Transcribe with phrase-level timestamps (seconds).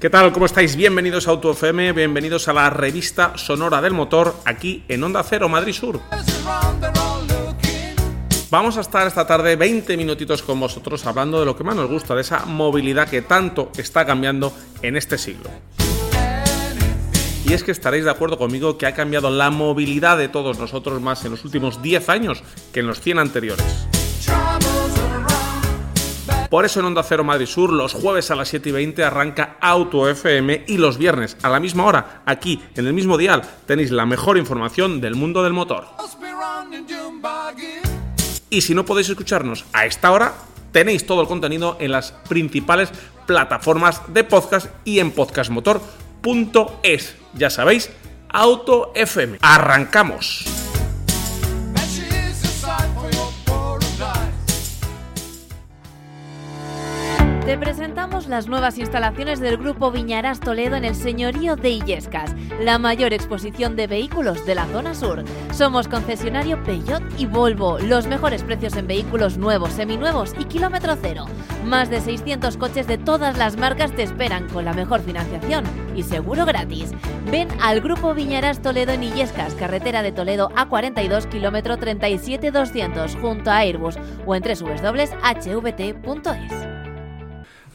[0.00, 0.32] ¿Qué tal?
[0.32, 0.76] ¿Cómo estáis?
[0.76, 5.48] Bienvenidos a Auto FM, bienvenidos a la revista sonora del motor aquí en Onda Cero
[5.48, 6.00] Madrid Sur.
[8.50, 11.90] Vamos a estar esta tarde 20 minutitos con vosotros hablando de lo que más nos
[11.90, 15.50] gusta, de esa movilidad que tanto está cambiando en este siglo.
[17.44, 21.00] Y es que estaréis de acuerdo conmigo que ha cambiado la movilidad de todos nosotros
[21.00, 22.42] más en los últimos 10 años
[22.72, 23.86] que en los 100 anteriores.
[26.50, 29.56] Por eso en Onda Cero Madrid Sur, los jueves a las 7 y 20 arranca
[29.60, 33.90] Auto FM y los viernes a la misma hora, aquí en el mismo dial, tenéis
[33.90, 35.86] la mejor información del mundo del motor.
[38.48, 40.34] Y si no podéis escucharnos a esta hora,
[40.72, 42.90] tenéis todo el contenido en las principales
[43.26, 47.16] plataformas de podcast y en podcastmotor.es.
[47.34, 47.90] Ya sabéis,
[48.28, 49.38] Auto FM.
[49.42, 50.65] Arrancamos.
[57.46, 62.80] Te presentamos las nuevas instalaciones del Grupo Viñarás Toledo en el Señorío de Illescas, la
[62.80, 65.22] mayor exposición de vehículos de la zona sur.
[65.52, 71.26] Somos concesionario Peugeot y Volvo, los mejores precios en vehículos nuevos, seminuevos y kilómetro cero.
[71.64, 76.02] Más de 600 coches de todas las marcas te esperan con la mejor financiación y
[76.02, 76.90] seguro gratis.
[77.30, 83.58] Ven al Grupo Viñarás Toledo en Illescas, carretera de Toledo A42, kilómetro 37200, junto a
[83.58, 85.46] Airbus o en www.hvt.es.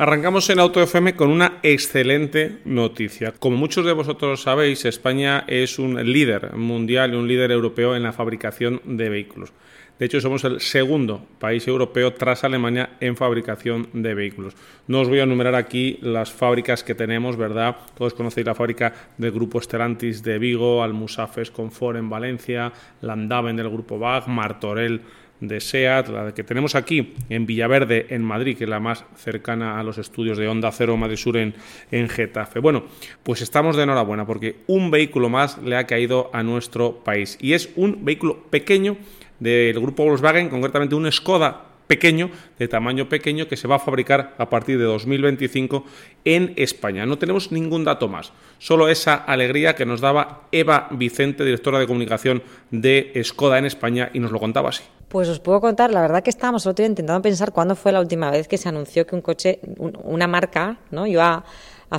[0.01, 3.33] Arrancamos en Auto FM con una excelente noticia.
[3.37, 8.01] Como muchos de vosotros sabéis, España es un líder mundial y un líder europeo en
[8.01, 9.53] la fabricación de vehículos.
[9.99, 14.55] De hecho, somos el segundo país europeo tras Alemania en fabricación de vehículos.
[14.87, 17.75] No os voy a enumerar aquí las fábricas que tenemos, ¿verdad?
[17.95, 23.69] Todos conocéis la fábrica del grupo Stellantis de Vigo, Almusafes Confort en Valencia, Landaven del
[23.69, 25.01] grupo BAG, Martorell
[25.41, 29.79] de SEAT, la que tenemos aquí en Villaverde, en Madrid, que es la más cercana
[29.79, 31.53] a los estudios de Onda Cero Madrid Sur en,
[31.91, 32.59] en Getafe.
[32.59, 32.83] Bueno,
[33.23, 37.53] pues estamos de enhorabuena porque un vehículo más le ha caído a nuestro país y
[37.53, 38.97] es un vehículo pequeño
[39.39, 44.33] del grupo Volkswagen, concretamente un Skoda pequeño, de tamaño pequeño, que se va a fabricar
[44.37, 45.83] a partir de 2025
[46.23, 47.05] en España.
[47.05, 51.87] No tenemos ningún dato más, solo esa alegría que nos daba Eva Vicente, directora de
[51.87, 54.83] comunicación de Skoda en España, y nos lo contaba así.
[55.09, 57.99] Pues os puedo contar, la verdad que estábamos otro día intentando pensar cuándo fue la
[57.99, 59.59] última vez que se anunció que un coche,
[60.05, 61.05] una marca, ¿no?
[61.05, 61.43] iba a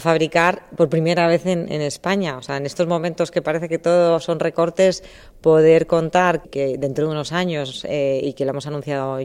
[0.01, 2.39] fabricar por primera vez en, España.
[2.39, 5.05] O sea, en estos momentos que parece que todos son recortes,
[5.41, 9.19] poder contar que dentro de unos años, eh, y que lo hemos anunciado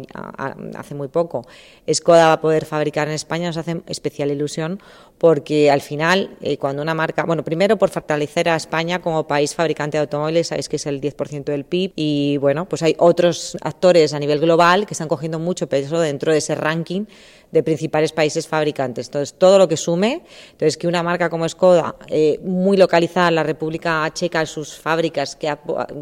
[0.75, 1.47] hace muy poco,
[1.91, 4.81] Skoda va a poder fabricar en España, nos hace especial ilusión
[5.17, 9.55] porque al final, eh, cuando una marca, bueno, primero por fortalecer a España como país
[9.55, 13.57] fabricante de automóviles, sabéis que es el 10% del PIB, y bueno, pues hay otros
[13.61, 17.05] actores a nivel global que están cogiendo mucho peso dentro de ese ranking
[17.51, 19.07] de principales países fabricantes.
[19.07, 23.35] Entonces, todo lo que sume, entonces que una marca como Skoda, eh, muy localizada en
[23.35, 25.55] la República Checa, en sus fábricas, que,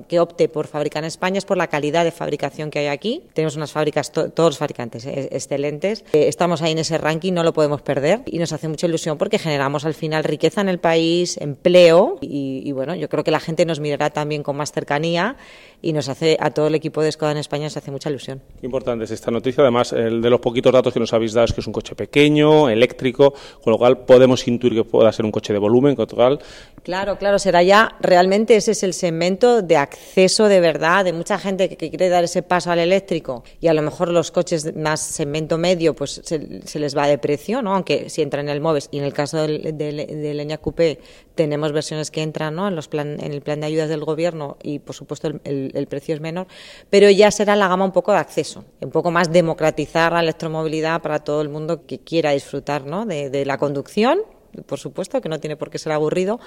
[0.08, 3.24] que, opte por fabricar en España es por la calidad de fabricación que hay aquí.
[3.34, 6.04] Tenemos unas fábricas, todos los fabricantes eh, excelentes.
[6.14, 9.05] Eh, estamos ahí en ese ranking, no lo podemos perder y nos hace mucha ilusión
[9.18, 13.32] porque generamos al final riqueza en el país, empleo y, y bueno, yo creo que
[13.32, 15.36] la gente nos mirará también con más cercanía
[15.82, 18.42] y nos hace a todo el equipo de Skoda en España nos hace mucha ilusión.
[18.62, 21.54] Importante es esta noticia, además el de los poquitos datos que nos habéis dado es
[21.54, 25.32] que es un coche pequeño, eléctrico, con lo cual podemos intuir que pueda ser un
[25.32, 26.40] coche de volumen, con total.
[26.84, 31.38] Claro, claro, será ya realmente ese es el segmento de acceso de verdad de mucha
[31.38, 35.00] gente que, quiere dar ese paso al eléctrico y a lo mejor los coches más
[35.00, 37.74] segmento medio pues se, les va de precio, ¿no?
[37.76, 41.00] Aunque si entran en el MOVES y en el caso del, del, Leña Coupé
[41.36, 42.68] tenemos versiones que entran, ¿no?
[42.68, 45.88] En los plan, en el plan de ayudas del gobierno y por supuesto el el
[45.88, 46.48] precio es menor,
[46.90, 51.02] pero ya será la gama un poco de acceso, un poco más democratizar la electromovilidad
[51.02, 53.06] para todo el mundo que quiera disfrutar ¿no?
[53.06, 54.20] de, la conducción
[54.68, 56.40] por supuesto, que no tiene por qué ser aburrido,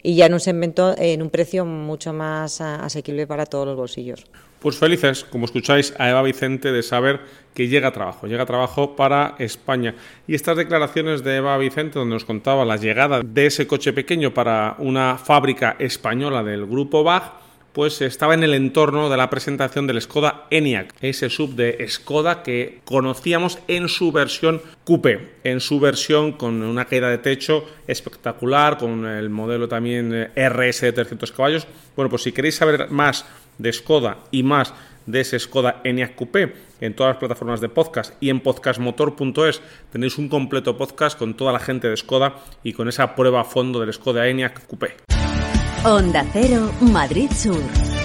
[0.00, 4.24] y ya en un segmento, en un precio mucho más asequible para todos los bolsillos.
[4.60, 7.20] Pues felices, como escucháis, a Eva Vicente de saber
[7.54, 9.94] que llega trabajo, llega trabajo para España.
[10.26, 14.34] Y estas declaraciones de Eva Vicente, donde nos contaba la llegada de ese coche pequeño
[14.34, 19.86] para una fábrica española del grupo BAG, pues estaba en el entorno de la presentación
[19.86, 25.78] del Skoda Enyaq, ese sub de Skoda que conocíamos en su versión coupé, en su
[25.78, 31.66] versión con una caída de techo espectacular, con el modelo también RS de 300 caballos.
[31.94, 33.26] Bueno, pues si queréis saber más
[33.58, 34.74] de Skoda y más
[35.06, 40.18] de ese Skoda Enyaq Coupé en todas las plataformas de podcast y en podcastmotor.es tenéis
[40.18, 43.80] un completo podcast con toda la gente de Skoda y con esa prueba a fondo
[43.80, 44.96] del Skoda Enyaq Coupé.
[45.84, 47.95] Onda Cero, Madrid Sur.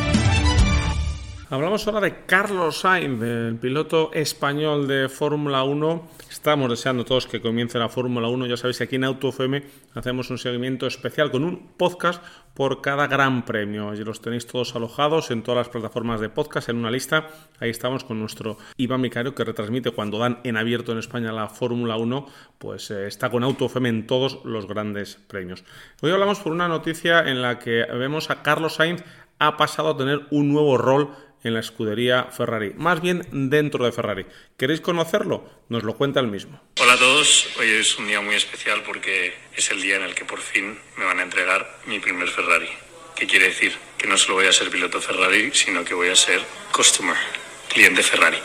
[1.51, 6.07] Hablamos ahora de Carlos Sainz, el piloto español de Fórmula 1.
[6.30, 8.45] Estamos deseando todos que comience la Fórmula 1.
[8.45, 9.62] Ya sabéis que aquí en AutoFM
[9.94, 13.94] hacemos un seguimiento especial con un podcast por cada gran premio.
[13.94, 17.27] Y los tenéis todos alojados en todas las plataformas de podcast en una lista.
[17.59, 21.50] Ahí estamos con nuestro Iván Micario que retransmite cuando dan en abierto en España la
[21.50, 22.27] Fórmula 1.
[22.59, 25.65] Pues eh, está con AutoFM en todos los grandes premios.
[26.01, 29.04] Hoy hablamos por una noticia en la que vemos a Carlos Sainz
[29.38, 31.09] ha pasado a tener un nuevo rol
[31.43, 34.25] en la escudería Ferrari, más bien dentro de Ferrari.
[34.57, 35.49] ¿Queréis conocerlo?
[35.69, 36.61] Nos lo cuenta el mismo.
[36.79, 40.15] Hola a todos, hoy es un día muy especial porque es el día en el
[40.15, 42.69] que por fin me van a entregar mi primer Ferrari.
[43.15, 43.73] ¿Qué quiere decir?
[43.97, 46.41] Que no solo voy a ser piloto Ferrari, sino que voy a ser
[46.71, 47.15] customer,
[47.69, 48.37] cliente Ferrari.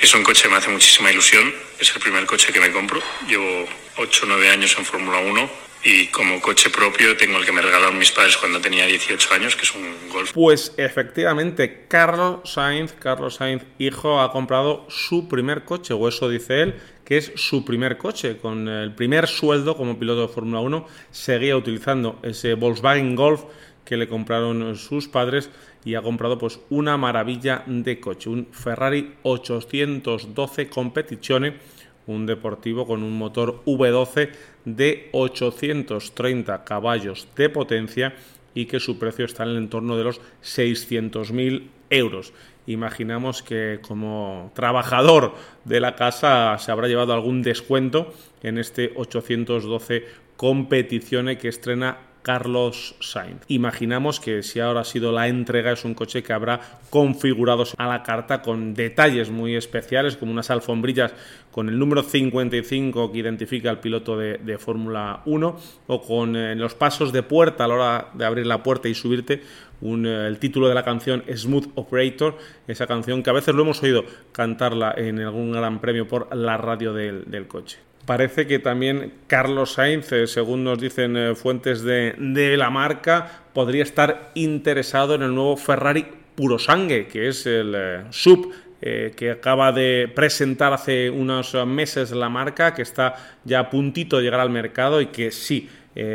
[0.00, 3.00] Es un coche que me hace muchísima ilusión, es el primer coche que me compro.
[3.26, 3.66] Llevo
[3.96, 7.62] 8 o 9 años en Fórmula 1 y como coche propio tengo el que me
[7.62, 10.32] regalaron mis padres cuando tenía 18 años, que es un Golf.
[10.32, 16.62] Pues efectivamente, Carlos Sainz, Carlos Sainz, hijo, ha comprado su primer coche, o eso dice
[16.62, 16.74] él,
[17.04, 18.36] que es su primer coche.
[18.38, 23.44] Con el primer sueldo como piloto de Fórmula 1, seguía utilizando ese Volkswagen Golf
[23.84, 25.50] que le compraron sus padres
[25.84, 31.75] y ha comprado pues una maravilla de coche, un Ferrari 812 Competizione
[32.06, 34.30] un deportivo con un motor V12
[34.64, 38.14] de 830 caballos de potencia
[38.54, 42.32] y que su precio está en el entorno de los 600.000 euros.
[42.66, 48.12] Imaginamos que como trabajador de la casa se habrá llevado algún descuento
[48.42, 50.04] en este 812
[50.36, 53.44] competiciones que estrena Carlos Sainz.
[53.46, 57.86] Imaginamos que si ahora ha sido la entrega es un coche que habrá configurado a
[57.86, 61.14] la carta con detalles muy especiales como unas alfombrillas
[61.52, 65.56] con el número 55 que identifica al piloto de, Fórmula 1
[65.86, 68.94] o con eh, los pasos de puerta a la hora de abrir la puerta y
[68.94, 69.34] subirte
[69.80, 73.80] eh, el título de la canción Smooth Operator, esa canción que a veces lo hemos
[73.84, 77.85] oído cantarla en algún gran premio por la radio del coche.
[78.06, 82.14] Parece que también Carlos Sainz, eh, según nos dicen eh, fuentes de,
[82.56, 86.06] la marca, podría estar interesado en el nuevo Ferrari
[86.36, 92.28] Puro Sangue, que es el eh, sub que acaba de presentar hace unos meses la
[92.28, 95.68] marca, que está ya a puntito de llegar al mercado y que sí,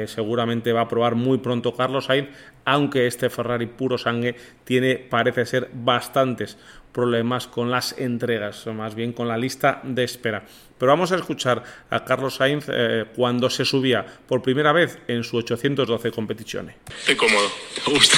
[0.05, 2.29] seguramente va a probar muy pronto Carlos Sainz,
[2.63, 6.57] aunque este Ferrari puro sangue tiene, parece ser, bastantes
[6.91, 10.43] problemas con las entregas, o más bien con la lista de espera.
[10.77, 15.23] Pero vamos a escuchar a Carlos Sainz eh, cuando se subía por primera vez en
[15.23, 16.75] su 812 competiciones.
[16.99, 17.49] Estoy cómodo,
[17.87, 18.17] me gusta.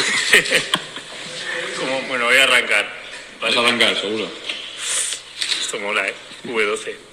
[2.07, 2.85] bueno, voy a arrancar.
[3.41, 4.27] Vas a arrancar, seguro.
[5.61, 6.13] Esto mola, ¿eh?
[6.45, 7.12] V12.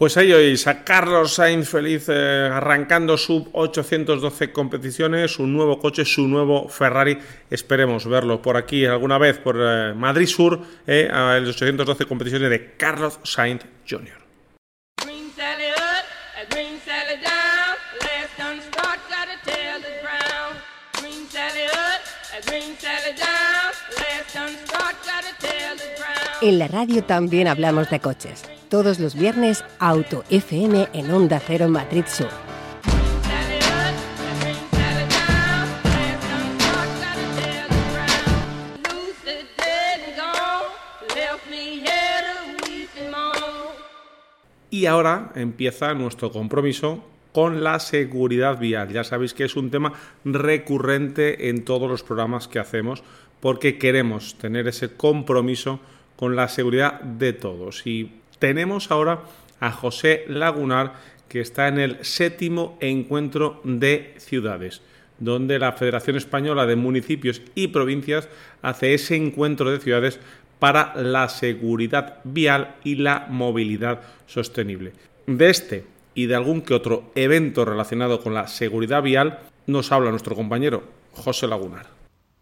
[0.00, 6.06] Pues ahí oís a Carlos Sainz feliz eh, arrancando sub 812 competiciones, su nuevo coche,
[6.06, 7.18] su nuevo Ferrari.
[7.50, 12.48] Esperemos verlo por aquí alguna vez, por eh, Madrid Sur, eh, a los 812 competiciones
[12.48, 14.19] de Carlos Sainz Jr.
[26.42, 31.68] En la radio también hablamos de coches todos los viernes Auto FM en Onda Cero
[31.68, 32.30] Madrid Sur.
[44.70, 48.88] Y ahora empieza nuestro compromiso con la seguridad vial.
[48.90, 49.92] Ya sabéis que es un tema
[50.24, 53.02] recurrente en todos los programas que hacemos
[53.40, 55.80] porque queremos tener ese compromiso
[56.20, 57.86] con la seguridad de todos.
[57.86, 59.22] Y tenemos ahora
[59.58, 60.92] a José Lagunar,
[61.30, 64.82] que está en el séptimo encuentro de ciudades,
[65.18, 68.28] donde la Federación Española de Municipios y Provincias
[68.60, 70.20] hace ese encuentro de ciudades
[70.58, 74.92] para la seguridad vial y la movilidad sostenible.
[75.26, 80.10] De este y de algún que otro evento relacionado con la seguridad vial nos habla
[80.10, 81.99] nuestro compañero José Lagunar.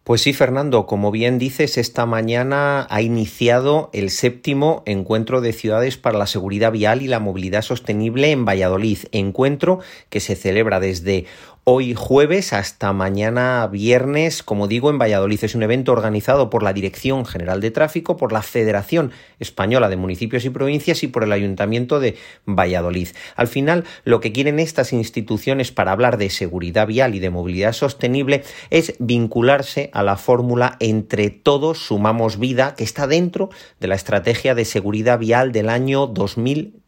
[0.09, 5.99] Pues sí, Fernando, como bien dices, esta mañana ha iniciado el séptimo encuentro de ciudades
[5.99, 11.27] para la seguridad vial y la movilidad sostenible en Valladolid, encuentro que se celebra desde
[11.71, 15.45] hoy jueves hasta mañana viernes, como digo, en Valladolid.
[15.45, 19.99] Es un evento organizado por la Dirección General de Tráfico, por la Federación Española de
[19.99, 23.09] Municipios y Provincias y por el Ayuntamiento de Valladolid.
[23.37, 27.75] Al final, lo que quieren estas instituciones para hablar de seguridad vial y de movilidad
[27.75, 33.95] sostenible es vincularse a la fórmula Entre todos sumamos vida, que está dentro de la
[33.95, 36.07] estrategia de seguridad vial del año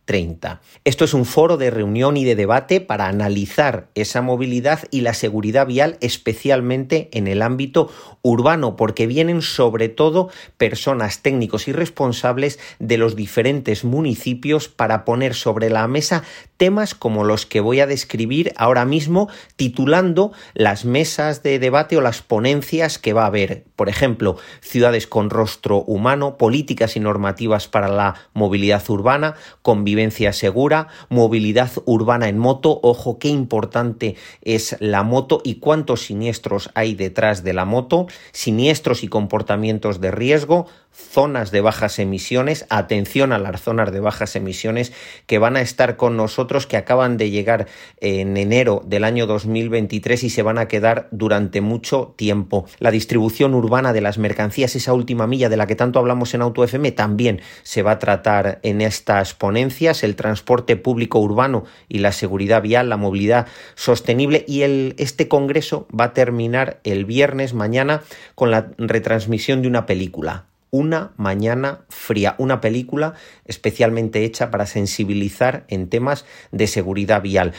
[0.07, 5.03] 2030 Esto es un foro de reunión y de debate para analizar esa movilidad y
[5.03, 7.91] la seguridad vial, especialmente en el ámbito
[8.23, 15.35] urbano, porque vienen sobre todo personas técnicos y responsables de los diferentes municipios para poner
[15.35, 16.23] sobre la mesa
[16.57, 22.03] temas como los que voy a describir ahora mismo, titulando las mesas de debate o
[22.03, 23.65] las ponencias que va a haber.
[23.77, 30.00] Por ejemplo, ciudades con rostro humano, políticas y normativas para la movilidad urbana, convivencia
[30.33, 36.95] segura, movilidad urbana en moto, ojo qué importante es la moto y cuántos siniestros hay
[36.95, 43.39] detrás de la moto, siniestros y comportamientos de riesgo, zonas de bajas emisiones, atención a
[43.39, 44.93] las zonas de bajas emisiones
[45.27, 47.67] que van a estar con nosotros, que acaban de llegar
[48.01, 52.67] en enero del año 2023 y se van a quedar durante mucho tiempo.
[52.79, 56.43] La distribución urbana de las mercancías, esa última milla de la que tanto hablamos en
[56.43, 61.99] Auto FM, también se va a tratar en estas ponencias, el transporte público urbano y
[61.99, 64.45] la seguridad vial, la movilidad sostenible.
[64.47, 68.03] Y el, este congreso va a terminar el viernes mañana
[68.35, 75.65] con la retransmisión de una película una mañana fría, una película especialmente hecha para sensibilizar
[75.69, 77.53] en temas de seguridad vial.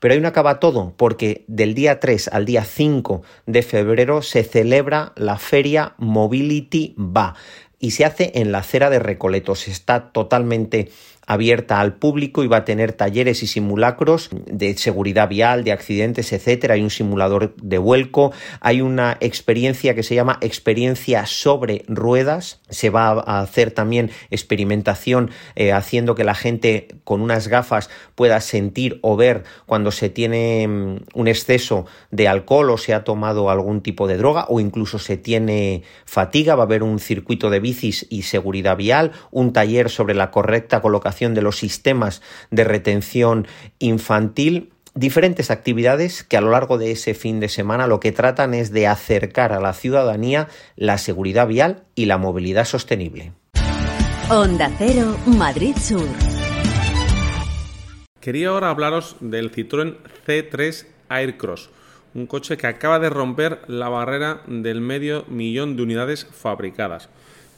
[0.00, 4.44] Pero ahí no acaba todo, porque del día 3 al día 5 de febrero se
[4.44, 7.34] celebra la feria Mobility Va
[7.80, 9.68] y se hace en la acera de Recoletos.
[9.68, 10.90] Está totalmente
[11.28, 16.32] abierta al público y va a tener talleres y simulacros de seguridad vial, de accidentes,
[16.32, 16.72] etcétera.
[16.72, 22.60] Hay un simulador de vuelco, hay una experiencia que se llama experiencia sobre ruedas.
[22.70, 28.40] Se va a hacer también experimentación eh, haciendo que la gente con unas gafas pueda
[28.40, 33.50] sentir o ver cuando se tiene mm, un exceso de alcohol o se ha tomado
[33.50, 36.54] algún tipo de droga o incluso se tiene fatiga.
[36.54, 40.80] Va a haber un circuito de bicis y seguridad vial, un taller sobre la correcta
[40.80, 43.46] colocación de los sistemas de retención
[43.78, 48.54] infantil diferentes actividades que a lo largo de ese fin de semana lo que tratan
[48.54, 53.32] es de acercar a la ciudadanía la seguridad vial y la movilidad sostenible.
[54.30, 56.06] Onda Cero, Madrid Sur.
[58.20, 59.96] Quería ahora hablaros del Citroën
[60.26, 61.70] C3 Aircross,
[62.14, 67.08] un coche que acaba de romper la barrera del medio millón de unidades fabricadas.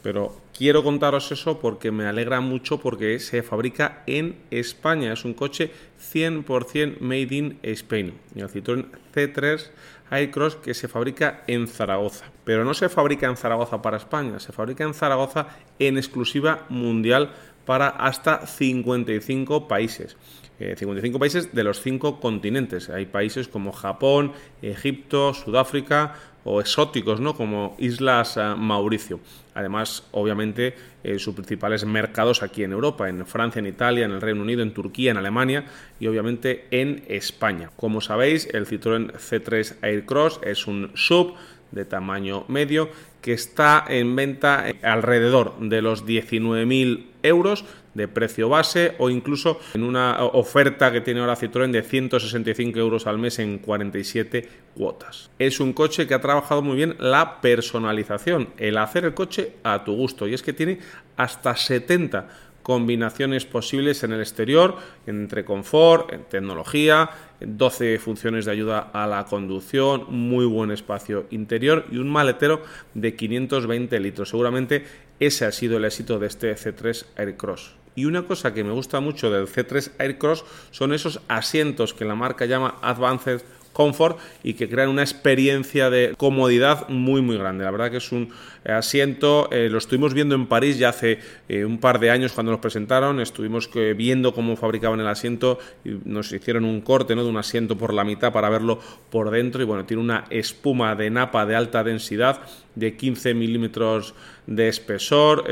[0.03, 5.13] Pero quiero contaros eso porque me alegra mucho porque se fabrica en España.
[5.13, 5.71] Es un coche
[6.13, 8.15] 100% made in Spain.
[8.35, 9.71] El Citroën C3
[10.11, 12.27] Aircross que se fabrica en Zaragoza.
[12.45, 17.31] Pero no se fabrica en Zaragoza para España, se fabrica en Zaragoza en exclusiva mundial
[17.67, 20.17] para hasta 55 países.
[20.59, 22.91] 55 eh, países de los 5 continentes.
[22.91, 26.15] Hay países como Japón, Egipto, Sudáfrica,
[26.45, 27.35] o exóticos, ¿no?
[27.35, 29.21] como Islas eh, Mauricio.
[29.55, 30.75] Además, obviamente,
[31.05, 34.63] eh, sus principales mercados aquí en Europa, en Francia, en Italia, en el Reino Unido,
[34.63, 35.65] en Turquía, en Alemania
[35.99, 37.71] y obviamente en España.
[37.77, 41.35] Como sabéis, el Citroën C3 Aircross es un sub
[41.73, 48.95] de tamaño medio que está en venta alrededor de los 19.000 euros de precio base
[48.99, 53.59] o incluso en una oferta que tiene ahora Citroën de 165 euros al mes en
[53.59, 55.31] 47 cuotas.
[55.39, 59.85] Es un coche que ha trabajado muy bien la personalización, el hacer el coche a
[59.85, 60.79] tu gusto y es que tiene
[61.17, 62.29] hasta 70
[62.63, 64.77] combinaciones posibles en el exterior,
[65.07, 71.87] entre confort, en tecnología, 12 funciones de ayuda a la conducción, muy buen espacio interior
[71.91, 72.63] y un maletero
[72.95, 74.29] de 520 litros.
[74.29, 74.85] Seguramente
[75.19, 77.75] ese ha sido el éxito de este C3 Aircross.
[77.95, 82.15] Y una cosa que me gusta mucho del C3 Aircross son esos asientos que la
[82.15, 87.65] marca llama Advanced Comfort y que crean una experiencia de comodidad muy muy grande.
[87.65, 88.31] La verdad que es un
[88.65, 92.53] asiento, eh, lo estuvimos viendo en París ya hace eh, un par de años cuando
[92.53, 97.25] nos presentaron, estuvimos eh, viendo cómo fabricaban el asiento y nos hicieron un corte ¿no?
[97.25, 100.95] de un asiento por la mitad para verlo por dentro y bueno, tiene una espuma
[100.95, 102.41] de napa de alta densidad
[102.75, 104.15] de 15 milímetros
[104.47, 105.45] de espesor,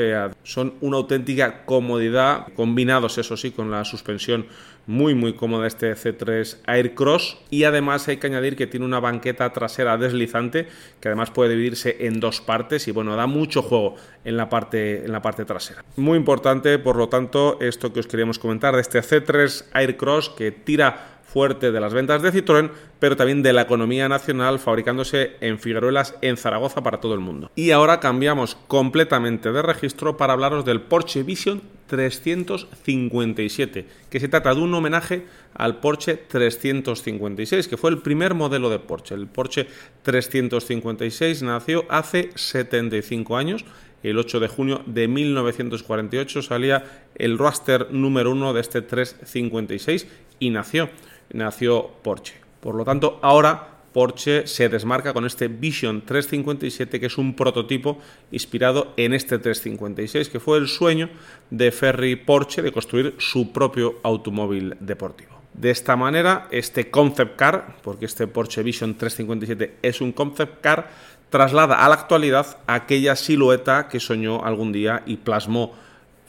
[0.43, 4.47] son una auténtica comodidad, combinados eso sí con la suspensión
[4.89, 9.53] muy muy cómoda este C3 Aircross y además hay que añadir que tiene una banqueta
[9.53, 10.67] trasera deslizante
[11.01, 15.05] que además puede dividirse en dos partes y bueno, da mucho juego en la parte,
[15.05, 15.85] en la parte trasera.
[15.97, 20.53] Muy importante, por lo tanto, esto que os queríamos comentar de este C3 Aircross que
[20.53, 25.59] tira fuerte de las ventas de Citroën, pero también de la economía nacional, fabricándose en
[25.59, 27.51] Figueruelas, en Zaragoza, para todo el mundo.
[27.55, 34.55] Y ahora cambiamos completamente de registro para hablaros del Porsche Vision 357, que se trata
[34.55, 39.15] de un homenaje al Porsche 356, que fue el primer modelo de Porsche.
[39.15, 39.67] El Porsche
[40.03, 43.65] 356 nació hace 75 años
[44.03, 46.85] el 8 de junio de 1948 salía
[47.17, 50.07] el roster número uno de este 356
[50.39, 50.89] y nació,
[51.31, 52.35] nació Porsche.
[52.61, 57.99] Por lo tanto, ahora Porsche se desmarca con este Vision 357 que es un prototipo
[58.31, 61.09] inspirado en este 356 que fue el sueño
[61.51, 65.39] de Ferry Porsche de construir su propio automóvil deportivo.
[65.55, 70.91] De esta manera, este concept car, porque este Porsche Vision 357 es un concept car,
[71.31, 75.75] traslada a la actualidad aquella silueta que soñó algún día y plasmó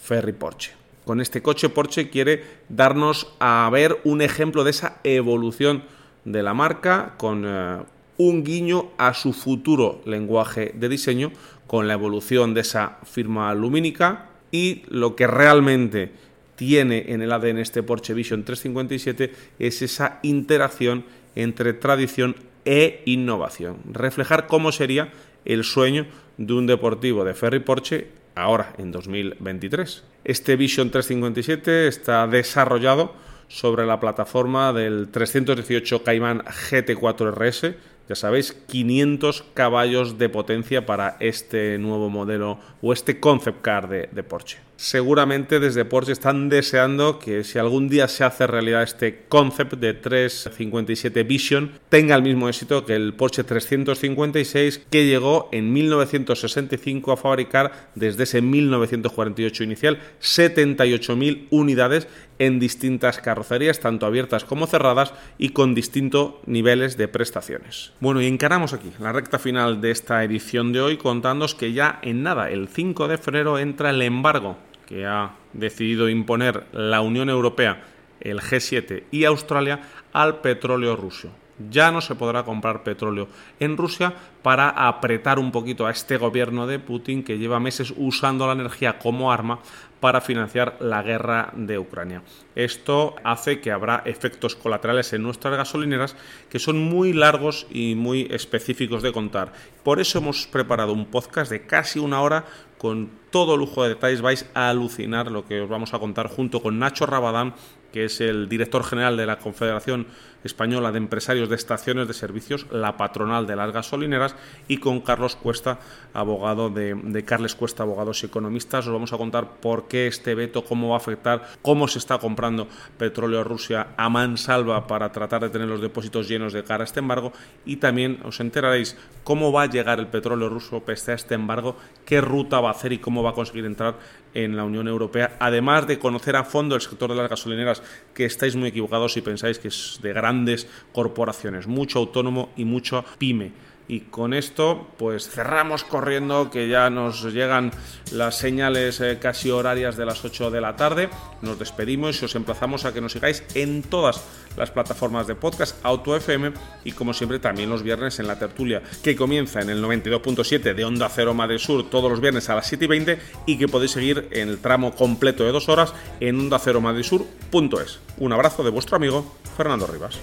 [0.01, 0.79] Ferry Porsche.
[1.10, 5.82] Con este coche Porsche quiere darnos a ver un ejemplo de esa evolución
[6.24, 7.80] de la marca con eh,
[8.18, 11.32] un guiño a su futuro lenguaje de diseño
[11.66, 16.12] con la evolución de esa firma lumínica y lo que realmente
[16.56, 22.36] tiene en el ADN este Porsche Vision 357 es esa interacción entre tradición
[22.66, 23.78] e innovación.
[23.92, 25.12] Reflejar cómo sería
[25.44, 26.06] el sueño
[26.38, 30.03] de un deportivo de Ferry Porsche ahora, en 2023.
[30.24, 33.13] Este Vision 357 está desarrollado
[33.48, 37.75] sobre la plataforma del 318 Cayman GT4 RS
[38.10, 44.24] ya sabéis, 500 caballos de potencia para este nuevo modelo o este concept car de,
[44.24, 44.58] Porsche.
[44.78, 49.94] Seguramente desde Porsche están deseando que si algún día se hace realidad este concept de
[49.94, 57.18] 357 Vision tenga el mismo éxito que el Porsche 356 que llegó en 1965 a
[57.18, 62.08] fabricar desde ese 1948 inicial 78.000 unidades
[62.39, 67.93] en distintas carrocerías, tanto abiertas como cerradas y con distintos niveles de prestaciones.
[68.00, 72.00] Bueno, y encaramos aquí la recta final de esta edición de hoy contándoos que ya
[72.01, 77.29] en nada, el 5 de febrero entra el embargo que ha decidido imponer la Unión
[77.29, 77.84] Europea,
[78.22, 79.81] el G7 y Australia
[80.13, 81.29] al petróleo ruso
[81.69, 83.27] ya no se podrá comprar petróleo
[83.60, 88.48] en Rusia para apretar un poquito a este gobierno de Putin que lleva meses usando
[88.48, 89.60] la energía como arma
[90.00, 92.24] para financiar la guerra de Ucrania.
[92.56, 96.15] Esto hace que habrá efectos colaterales en nuestras gasolineras
[96.50, 99.53] que son muy largos y muy específicos de contar.
[99.84, 102.46] Por eso hemos preparado un podcast de casi una hora
[102.80, 104.21] con todo lujo de detalles.
[104.21, 107.54] Vais a alucinar lo que os vamos a contar junto con Nacho Rabadán,
[107.91, 110.08] que es el director general de la Confederación
[110.43, 114.36] Española de Empresarios de Estaciones de Servicios, la patronal de las gasolineras,
[114.69, 115.80] y con Carlos Cuesta,
[116.13, 118.88] abogado de, de Carles Cuesta, abogados y economistas.
[118.88, 122.17] Os vamos a contar por qué este veto, cómo va a afectar, cómo se está
[122.17, 126.84] comprando petróleo a Rusia a mansalva para tratar de tener los depósitos llenos de cara
[126.84, 127.34] a este embargo,
[127.65, 131.75] y también os enteraréis cómo va a llegar el petróleo ruso pese a este embargo,
[132.06, 133.97] qué ruta va a hacer y cómo va a conseguir entrar
[134.34, 138.25] en la Unión Europea, además de conocer a fondo el sector de las gasolineras, que
[138.25, 143.68] estáis muy equivocados si pensáis que es de grandes corporaciones, mucho autónomo y mucho pyme.
[143.89, 147.71] Y con esto, pues cerramos corriendo, que ya nos llegan
[148.12, 151.10] las señales eh, casi horarias de las 8 de la tarde.
[151.41, 154.23] Nos despedimos y os emplazamos a que nos sigáis en todas
[154.58, 158.84] las plataformas de podcast Auto FM y como siempre también los viernes en la tertulia
[159.04, 162.67] que comienza en el 92.7 de Onda Cero Madre Sur todos los viernes a las
[162.67, 166.39] 7 y 20 y que podéis seguir en el tramo completo de dos horas en
[166.39, 167.99] onda cero Sur.es.
[168.17, 170.19] Un abrazo de vuestro amigo Fernando Rivas.